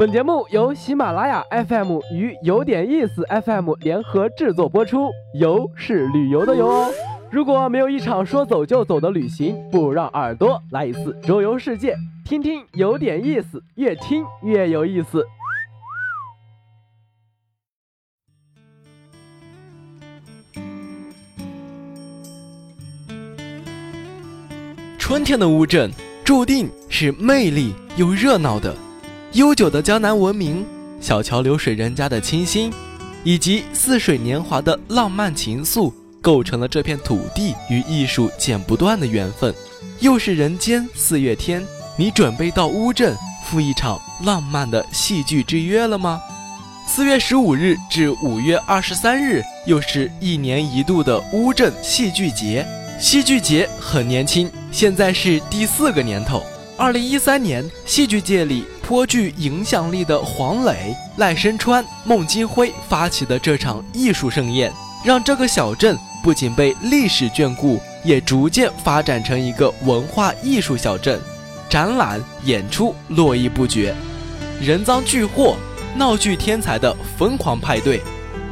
[0.00, 6.90] 本节目由喜马拉雅 FM 与有点意思 FM 联合制作播出，游是旅游的游哦。
[7.30, 11.94] 如果没有一场说走就走的旅行，不如让耳朵来一次周游世界，
[12.24, 15.22] 听听有点意思，越听越有意思。
[24.98, 25.90] 春天的乌镇
[26.24, 28.74] 注定是魅力又热闹的。
[29.34, 30.66] 悠久的江南文明，
[31.00, 32.72] 小桥流水人家的清新，
[33.22, 39.54] 以及似水年华的浪漫情愫，构成了这片土地与艺术剪不断的缘分。
[40.00, 41.64] 又是人间四月天，
[41.96, 43.16] 你准备到乌镇
[43.46, 46.20] 赴一场浪漫的戏剧之约了吗？
[46.88, 52.66] 四月十五日至五月二十三日，又是一年一度的乌镇戏剧节。
[52.98, 56.42] 戏剧节很年轻，现在是第四个年头。
[56.76, 58.64] 二零一三年，戏剧界里。
[58.90, 64.72] 颇具影响力的黄磊、赖声川、孟京辉发起的这场艺术盛宴，
[65.04, 71.20] 让这个小镇不仅被历史眷顾，也逐渐发展成一个文化艺术小镇。
[71.68, 73.94] 展览、演出络绎不绝，
[74.60, 75.54] 人赃俱获，
[75.94, 78.02] 闹剧天才的疯狂派对。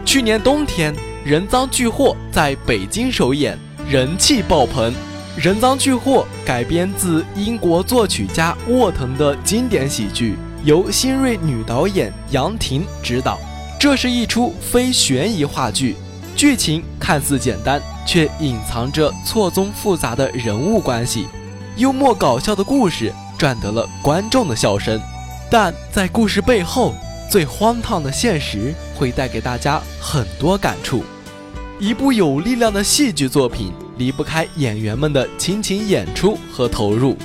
[0.05, 0.94] 去年冬天，
[1.25, 3.59] 人赃俱获在北京首演，
[3.91, 4.94] 人气爆棚。
[5.41, 13.39] 人赃俱获改编自英国作曲家沃腾的经典喜剧，由新锐女导演杨婷执导。
[13.78, 15.94] 这是一出非悬疑话剧，
[16.34, 21.28] 剧情看似简单，却隐藏着错综复杂的人物关系。
[21.77, 25.00] 幽默搞笑的故事赚得了观众的笑声，
[25.48, 26.92] 但在故事背后，
[27.31, 31.05] 最荒唐的现实会带给大家很多感触。
[31.78, 33.72] 一部有力量的戏剧作品。
[33.98, 37.16] 离不开演员们的倾情演出和投入。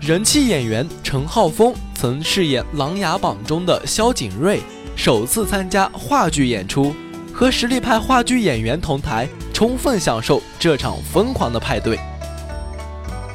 [0.00, 4.60] 人气演员陈浩峰曾饰演《琅琊榜》中的萧景睿，
[4.94, 6.94] 首次参加话剧演出，
[7.32, 11.98] 和实力派话剧演员同台，充分享受这场疯狂的派对。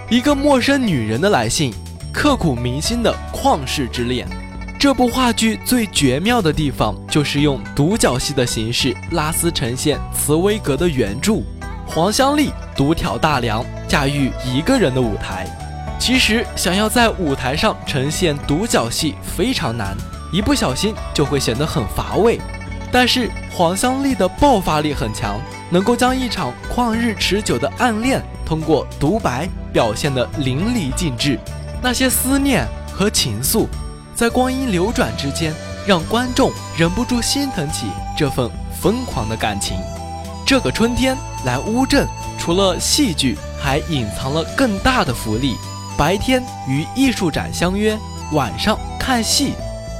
[0.10, 1.74] 一个陌生女人的来信，
[2.14, 4.28] 刻骨铭心的旷世之恋。
[4.80, 11.42] 这部话剧最绝妙的地方，就是用独角戏的形式拉丝呈现茨威格的原著。
[11.94, 15.46] 黄香丽独挑大梁，驾驭一个人的舞台。
[16.00, 19.94] 其实，想要在舞台上呈现独角戏非常难，
[20.32, 22.40] 一不小心就会显得很乏味。
[22.94, 25.38] 但是，黄香丽的爆发力很强，
[25.70, 31.38] 能够将一场旷日持久的暗恋通过独白表现得淋漓尽致。
[31.82, 33.68] 那些思念和情愫，
[34.16, 35.54] 在光阴流转之间，
[35.86, 37.88] 让观众忍不住心疼起
[38.18, 38.50] 这份
[38.80, 39.76] 疯狂的感情。
[40.46, 42.08] 这个春天来乌镇，
[42.38, 45.56] 除了戏剧，还隐藏了更大的福利。
[45.98, 47.98] 白天与艺术展相约，
[48.32, 49.54] 晚上看戏。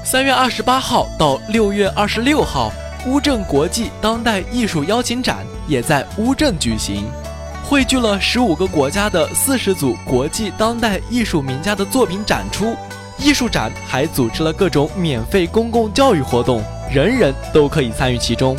[0.04, 2.72] 三月二十八号到六月二十六号，
[3.06, 7.06] 乌镇国际当代艺术邀请展也在乌镇举行，
[7.64, 12.76] 汇聚了十五个国家的四十组国际当代艺术名家的作品展出。
[13.18, 18.58] 艺术展还组织了各种免费公共教育活动，人人都可以参与其中。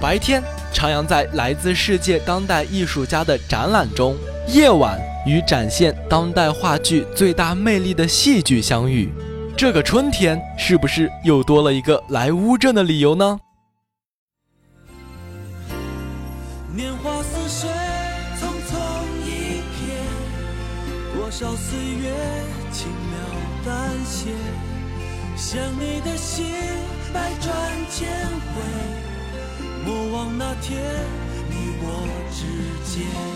[0.00, 0.42] 白天。
[0.78, 4.16] 徜徉在来自世界当代艺术家的展览中，
[4.46, 4.96] 夜晚
[5.26, 9.12] 与展现当代话剧最大魅力的戏剧相遇。
[9.56, 13.40] 这个春天，是不是又多了一个来乌镇的理由呢？
[16.72, 17.68] 年华似水，
[18.38, 18.78] 匆匆
[19.26, 22.14] 一瞥，多少岁月
[22.70, 23.18] 轻描
[23.66, 24.30] 淡写，
[25.34, 26.46] 想你的心
[27.12, 27.52] 百转
[27.90, 28.08] 千
[28.54, 29.07] 回。
[29.84, 30.82] 莫忘那天
[31.50, 32.42] 你我之
[32.84, 33.27] 间。